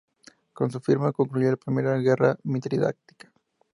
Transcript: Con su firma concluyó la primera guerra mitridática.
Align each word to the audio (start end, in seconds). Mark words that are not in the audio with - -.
Con 0.53 0.71
su 0.71 0.79
firma 0.79 1.11
concluyó 1.11 1.51
la 1.51 1.57
primera 1.57 1.95
guerra 1.95 2.35
mitridática. 2.41 3.31